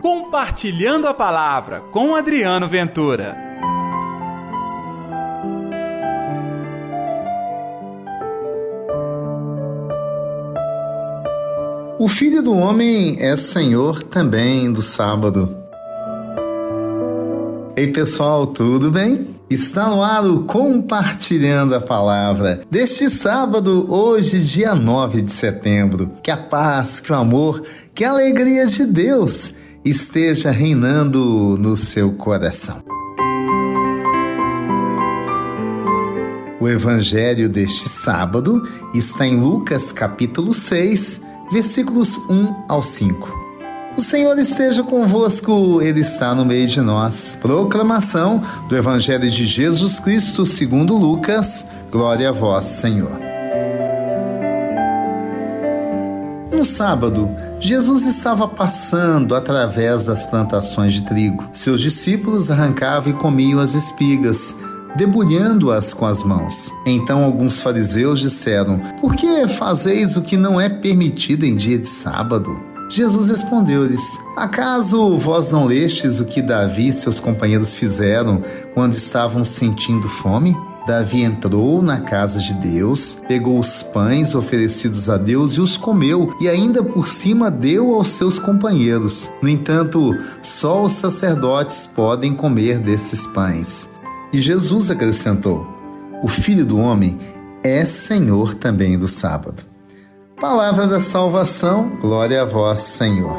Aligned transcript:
Compartilhando 0.00 1.08
a 1.08 1.14
Palavra 1.14 1.80
com 1.90 2.14
Adriano 2.14 2.68
Ventura. 2.68 3.36
O 11.98 12.08
Filho 12.08 12.42
do 12.42 12.54
Homem 12.54 13.16
é 13.18 13.36
Senhor 13.36 14.04
também 14.04 14.72
do 14.72 14.82
sábado. 14.82 15.56
Ei 17.76 17.88
pessoal, 17.88 18.46
tudo 18.46 18.92
bem? 18.92 19.34
Está 19.50 19.88
no 19.88 20.02
ar 20.02 20.24
o 20.24 20.44
Compartilhando 20.44 21.74
a 21.74 21.80
Palavra 21.80 22.60
deste 22.70 23.10
sábado, 23.10 23.86
hoje, 23.88 24.40
dia 24.44 24.76
9 24.76 25.22
de 25.22 25.32
setembro. 25.32 26.12
Que 26.22 26.30
a 26.30 26.36
paz, 26.36 27.00
que 27.00 27.10
o 27.10 27.16
amor, 27.16 27.62
que 27.94 28.04
a 28.04 28.10
alegria 28.10 28.66
de 28.66 28.84
Deus 28.84 29.54
esteja 29.84 30.50
reinando 30.50 31.56
no 31.58 31.76
seu 31.76 32.12
coração. 32.12 32.82
O 36.60 36.68
evangelho 36.68 37.48
deste 37.48 37.88
sábado 37.88 38.66
está 38.92 39.26
em 39.26 39.38
Lucas 39.38 39.92
capítulo 39.92 40.52
6, 40.52 41.20
versículos 41.52 42.16
1 42.28 42.64
ao 42.68 42.82
5. 42.82 43.48
O 43.96 44.00
Senhor 44.00 44.38
esteja 44.38 44.82
convosco, 44.84 45.80
Ele 45.82 46.00
está 46.00 46.34
no 46.34 46.44
meio 46.44 46.68
de 46.68 46.80
nós. 46.80 47.36
Proclamação 47.40 48.40
do 48.68 48.76
Evangelho 48.76 49.28
de 49.28 49.44
Jesus 49.44 49.98
Cristo 49.98 50.46
segundo 50.46 50.96
Lucas. 50.96 51.66
Glória 51.90 52.28
a 52.28 52.32
vós, 52.32 52.64
Senhor. 52.66 53.27
Sábado, 56.68 57.30
Jesus 57.60 58.06
estava 58.06 58.46
passando 58.46 59.34
através 59.34 60.04
das 60.04 60.24
plantações 60.26 60.94
de 60.94 61.04
trigo. 61.04 61.48
Seus 61.52 61.80
discípulos 61.80 62.50
arrancavam 62.50 63.10
e 63.10 63.16
comiam 63.16 63.60
as 63.60 63.74
espigas, 63.74 64.54
debulhando-as 64.96 65.92
com 65.92 66.06
as 66.06 66.22
mãos. 66.22 66.72
Então 66.86 67.24
alguns 67.24 67.60
fariseus 67.60 68.20
disseram: 68.20 68.78
Por 69.00 69.14
que 69.14 69.48
fazeis 69.48 70.16
o 70.16 70.22
que 70.22 70.36
não 70.36 70.60
é 70.60 70.68
permitido 70.68 71.44
em 71.44 71.56
dia 71.56 71.78
de 71.78 71.88
sábado? 71.88 72.68
Jesus 72.88 73.28
respondeu-lhes: 73.28 74.18
Acaso 74.36 75.16
vós 75.18 75.50
não 75.50 75.66
lestes 75.66 76.20
o 76.20 76.24
que 76.24 76.40
Davi 76.40 76.88
e 76.88 76.92
seus 76.92 77.20
companheiros 77.20 77.74
fizeram 77.74 78.42
quando 78.74 78.94
estavam 78.94 79.44
sentindo 79.44 80.08
fome? 80.08 80.56
Davi 80.88 81.22
entrou 81.22 81.82
na 81.82 82.00
casa 82.00 82.40
de 82.40 82.54
Deus, 82.54 83.18
pegou 83.28 83.58
os 83.58 83.82
pães 83.82 84.34
oferecidos 84.34 85.10
a 85.10 85.18
Deus 85.18 85.52
e 85.52 85.60
os 85.60 85.76
comeu, 85.76 86.34
e 86.40 86.48
ainda 86.48 86.82
por 86.82 87.06
cima 87.06 87.50
deu 87.50 87.94
aos 87.94 88.08
seus 88.08 88.38
companheiros. 88.38 89.30
No 89.42 89.50
entanto, 89.50 90.16
só 90.40 90.82
os 90.82 90.94
sacerdotes 90.94 91.86
podem 91.86 92.34
comer 92.34 92.78
desses 92.78 93.26
pães. 93.26 93.90
E 94.32 94.40
Jesus 94.40 94.90
acrescentou: 94.90 95.68
O 96.22 96.28
filho 96.28 96.64
do 96.64 96.78
homem 96.78 97.18
é 97.62 97.84
senhor 97.84 98.54
também 98.54 98.96
do 98.96 99.08
sábado. 99.08 99.62
Palavra 100.40 100.86
da 100.86 101.00
salvação, 101.00 101.98
glória 102.00 102.40
a 102.40 102.44
vós, 102.46 102.78
Senhor. 102.78 103.36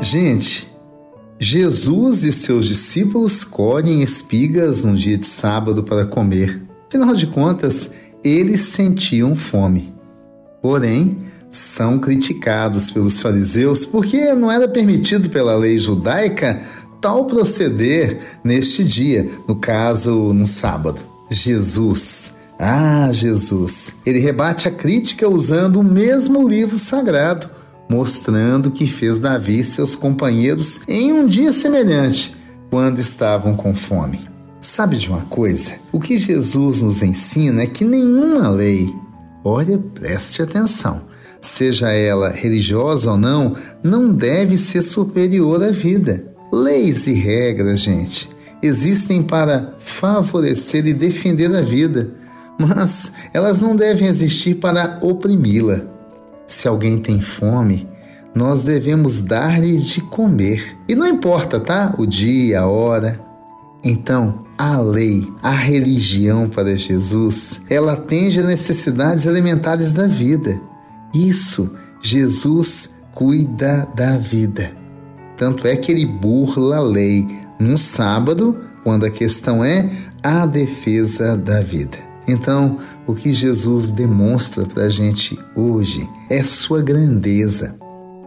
Gente, 0.00 0.73
Jesus 1.38 2.24
e 2.24 2.32
seus 2.32 2.66
discípulos 2.66 3.44
colhem 3.44 4.02
espigas 4.02 4.84
num 4.84 4.94
dia 4.94 5.18
de 5.18 5.26
sábado 5.26 5.82
para 5.82 6.06
comer. 6.06 6.62
Afinal 6.88 7.14
de 7.14 7.26
contas, 7.26 7.90
eles 8.22 8.60
sentiam 8.60 9.34
fome. 9.34 9.92
Porém, 10.62 11.18
são 11.50 11.98
criticados 11.98 12.90
pelos 12.90 13.20
fariseus 13.20 13.84
porque 13.84 14.32
não 14.34 14.50
era 14.50 14.68
permitido 14.68 15.28
pela 15.28 15.56
lei 15.56 15.78
judaica 15.78 16.60
tal 17.00 17.26
proceder 17.26 18.20
neste 18.42 18.82
dia, 18.82 19.28
no 19.46 19.56
caso, 19.56 20.32
no 20.32 20.46
sábado. 20.46 21.00
Jesus 21.30 22.34
ah, 22.58 23.10
Jesus! 23.12 23.94
Ele 24.06 24.20
rebate 24.20 24.68
a 24.68 24.70
crítica 24.70 25.28
usando 25.28 25.80
o 25.80 25.84
mesmo 25.84 26.46
livro 26.48 26.78
sagrado, 26.78 27.48
mostrando 27.88 28.70
que 28.70 28.86
fez 28.86 29.20
Davi 29.20 29.60
e 29.60 29.64
seus 29.64 29.94
companheiros 29.94 30.80
em 30.88 31.12
um 31.12 31.26
dia 31.26 31.52
semelhante, 31.52 32.34
quando 32.70 32.98
estavam 32.98 33.56
com 33.56 33.74
fome. 33.74 34.28
Sabe 34.60 34.96
de 34.96 35.08
uma 35.08 35.22
coisa? 35.22 35.74
O 35.92 36.00
que 36.00 36.18
Jesus 36.18 36.82
nos 36.82 37.02
ensina 37.02 37.62
é 37.62 37.66
que 37.66 37.84
nenhuma 37.84 38.48
lei, 38.48 38.92
olha, 39.44 39.78
preste 39.78 40.42
atenção, 40.42 41.02
seja 41.40 41.90
ela 41.92 42.30
religiosa 42.30 43.12
ou 43.12 43.18
não, 43.18 43.56
não 43.82 44.12
deve 44.12 44.56
ser 44.56 44.82
superior 44.82 45.62
à 45.62 45.70
vida. 45.70 46.24
Leis 46.52 47.06
e 47.06 47.12
regras, 47.12 47.80
gente, 47.80 48.28
existem 48.62 49.22
para 49.22 49.74
favorecer 49.78 50.86
e 50.86 50.94
defender 50.94 51.54
a 51.54 51.60
vida 51.60 52.14
mas 52.58 53.12
elas 53.32 53.58
não 53.58 53.74
devem 53.74 54.08
existir 54.08 54.54
para 54.56 54.98
oprimi-la. 55.02 55.93
Se 56.46 56.68
alguém 56.68 56.98
tem 56.98 57.20
fome, 57.20 57.88
nós 58.34 58.64
devemos 58.64 59.22
dar-lhe 59.22 59.78
de 59.78 60.00
comer. 60.00 60.76
E 60.88 60.94
não 60.94 61.06
importa, 61.06 61.60
tá? 61.60 61.94
O 61.98 62.06
dia, 62.06 62.60
a 62.60 62.66
hora. 62.66 63.20
Então, 63.82 64.44
a 64.58 64.78
lei, 64.78 65.30
a 65.42 65.50
religião 65.50 66.48
para 66.48 66.76
Jesus, 66.76 67.62
ela 67.68 67.92
atende 67.92 68.40
às 68.40 68.46
necessidades 68.46 69.26
elementares 69.26 69.92
da 69.92 70.06
vida. 70.06 70.60
Isso, 71.14 71.74
Jesus 72.02 72.96
cuida 73.12 73.86
da 73.94 74.16
vida. 74.16 74.72
Tanto 75.36 75.66
é 75.66 75.76
que 75.76 75.92
ele 75.92 76.06
burla 76.06 76.76
a 76.76 76.82
lei 76.82 77.26
no 77.58 77.78
sábado, 77.78 78.58
quando 78.82 79.04
a 79.04 79.10
questão 79.10 79.64
é 79.64 79.88
a 80.22 80.46
defesa 80.46 81.36
da 81.36 81.60
vida. 81.60 82.13
Então, 82.26 82.78
o 83.06 83.14
que 83.14 83.32
Jesus 83.32 83.90
demonstra 83.90 84.64
para 84.64 84.84
a 84.84 84.88
gente 84.88 85.38
hoje 85.54 86.08
é 86.30 86.42
sua 86.42 86.82
grandeza 86.82 87.76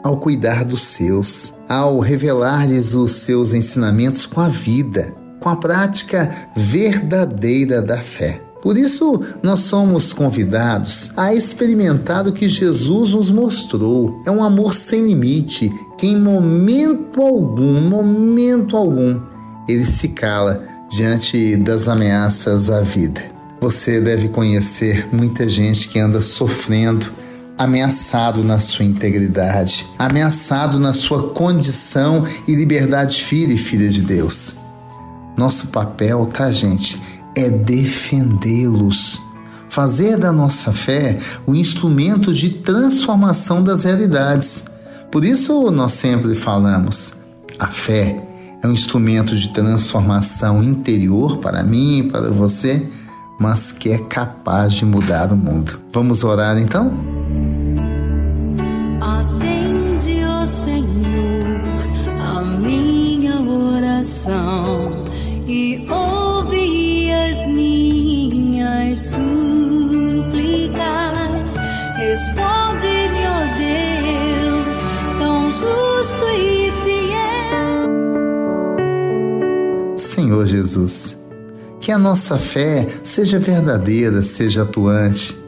ao 0.03 0.17
cuidar 0.17 0.63
dos 0.63 0.83
seus, 0.83 1.55
ao 1.67 1.99
revelar-lhes 1.99 2.93
os 2.93 3.11
seus 3.11 3.53
ensinamentos 3.53 4.25
com 4.25 4.39
a 4.39 4.47
vida, 4.47 5.13
com 5.39 5.49
a 5.49 5.55
prática 5.55 6.31
verdadeira 6.55 7.81
da 7.81 8.01
fé. 8.01 8.41
Por 8.61 8.77
isso, 8.77 9.21
nós 9.43 9.61
somos 9.61 10.13
convidados 10.13 11.11
a 11.15 11.33
experimentar 11.33 12.27
o 12.27 12.33
que 12.33 12.49
Jesus 12.49 13.13
nos 13.13 13.29
mostrou. 13.29 14.21
É 14.25 14.31
um 14.31 14.43
amor 14.43 14.73
sem 14.73 15.05
limite, 15.05 15.71
que 15.97 16.07
em 16.07 16.19
momento 16.19 17.21
algum, 17.21 17.81
momento 17.81 18.75
algum, 18.75 19.19
ele 19.67 19.85
se 19.85 20.09
cala 20.09 20.63
diante 20.89 21.55
das 21.57 21.87
ameaças 21.87 22.69
à 22.69 22.81
vida. 22.81 23.36
Você 23.59 23.99
deve 23.99 24.29
conhecer 24.29 25.07
muita 25.11 25.49
gente 25.49 25.87
que 25.87 25.97
anda 25.99 26.21
sofrendo, 26.21 27.07
ameaçado 27.57 28.43
na 28.43 28.59
sua 28.59 28.85
integridade, 28.85 29.87
ameaçado 29.97 30.79
na 30.79 30.93
sua 30.93 31.29
condição 31.29 32.23
e 32.47 32.53
liberdade 32.53 33.23
filha 33.23 33.53
e 33.53 33.57
filha 33.57 33.89
de 33.89 34.01
Deus. 34.01 34.55
Nosso 35.35 35.67
papel, 35.67 36.25
tá, 36.27 36.51
gente, 36.51 37.01
é 37.35 37.49
defendê-los. 37.49 39.19
Fazer 39.69 40.17
da 40.17 40.31
nossa 40.31 40.71
fé 40.71 41.17
o 41.45 41.53
instrumento 41.53 42.33
de 42.33 42.49
transformação 42.49 43.63
das 43.63 43.83
realidades. 43.83 44.65
Por 45.11 45.25
isso 45.25 45.71
nós 45.71 45.93
sempre 45.93 46.35
falamos: 46.35 47.15
a 47.59 47.67
fé 47.67 48.23
é 48.61 48.67
um 48.67 48.71
instrumento 48.71 49.35
de 49.35 49.49
transformação 49.49 50.63
interior 50.63 51.37
para 51.37 51.63
mim 51.63 51.99
e 51.99 52.03
para 52.03 52.29
você 52.31 52.87
mas 53.39 53.71
que 53.71 53.91
é 53.91 53.97
capaz 53.97 54.73
de 54.73 54.85
mudar 54.85 55.31
o 55.31 55.35
mundo. 55.35 55.79
Vamos 55.91 56.23
orar 56.23 56.57
então? 56.57 56.91
Atende, 58.99 60.23
ó 60.23 60.45
Senhor, 60.45 61.61
a 62.19 62.41
minha 62.41 63.39
oração 63.41 65.03
e 65.47 65.87
ouve 65.89 67.11
as 67.11 67.47
minhas 67.47 68.99
súplicas. 68.99 70.77
Responde-me, 71.97 73.27
ó 73.27 73.39
Deus, 73.57 74.77
tão 75.19 75.49
justo 75.51 76.25
e 76.35 76.71
fiel. 76.83 77.87
Senhor 79.97 80.45
Jesus, 80.45 81.17
que 81.87 81.91
a 81.93 81.97
nossa 81.97 82.37
fé 82.37 82.85
seja 83.01 83.39
verdadeira, 83.39 84.21
seja 84.21 84.63
atuante, 84.63 85.41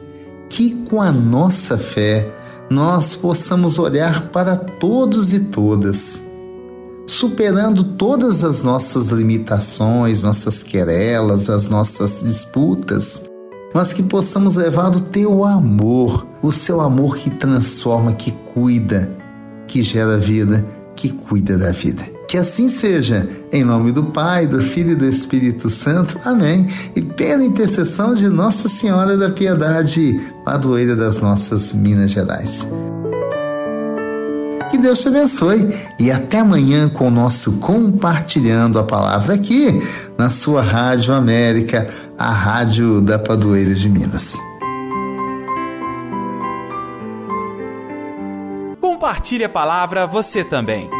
que 0.48 0.74
com 0.88 1.02
a 1.02 1.12
nossa 1.12 1.76
fé 1.76 2.32
nós 2.70 3.14
possamos 3.14 3.78
olhar 3.78 4.28
para 4.28 4.56
todos 4.56 5.34
e 5.34 5.40
todas, 5.40 6.26
superando 7.06 7.84
todas 7.84 8.42
as 8.42 8.62
nossas 8.62 9.08
limitações, 9.08 10.22
nossas 10.22 10.62
querelas, 10.62 11.50
as 11.50 11.68
nossas 11.68 12.22
disputas, 12.22 13.26
mas 13.74 13.92
que 13.92 14.02
possamos 14.02 14.54
levar 14.54 14.96
o 14.96 15.00
teu 15.02 15.44
amor, 15.44 16.26
o 16.42 16.50
seu 16.50 16.80
amor 16.80 17.18
que 17.18 17.28
transforma, 17.28 18.14
que 18.14 18.32
cuida, 18.54 19.14
que 19.68 19.82
gera 19.82 20.16
vida, 20.16 20.64
que 20.96 21.10
cuida 21.10 21.58
da 21.58 21.70
vida. 21.70 22.19
Que 22.30 22.38
assim 22.38 22.68
seja, 22.68 23.28
em 23.50 23.64
nome 23.64 23.90
do 23.90 24.04
Pai, 24.04 24.46
do 24.46 24.60
Filho 24.60 24.92
e 24.92 24.94
do 24.94 25.04
Espírito 25.04 25.68
Santo. 25.68 26.16
Amém. 26.24 26.64
E 26.94 27.02
pela 27.02 27.42
intercessão 27.42 28.14
de 28.14 28.28
Nossa 28.28 28.68
Senhora 28.68 29.16
da 29.16 29.30
Piedade, 29.30 30.16
padroeira 30.44 30.94
das 30.94 31.20
nossas 31.20 31.72
Minas 31.72 32.12
Gerais. 32.12 32.70
Que 34.70 34.78
Deus 34.78 35.00
te 35.00 35.08
abençoe 35.08 35.74
e 35.98 36.12
até 36.12 36.38
amanhã 36.38 36.88
com 36.88 37.08
o 37.08 37.10
nosso 37.10 37.58
Compartilhando 37.58 38.78
a 38.78 38.84
Palavra 38.84 39.34
aqui 39.34 39.82
na 40.16 40.30
sua 40.30 40.62
Rádio 40.62 41.12
América, 41.12 41.88
a 42.16 42.30
rádio 42.30 43.00
da 43.00 43.18
Padroeira 43.18 43.74
de 43.74 43.88
Minas. 43.88 44.36
Compartilhe 48.80 49.42
a 49.42 49.48
palavra 49.48 50.06
você 50.06 50.44
também. 50.44 50.99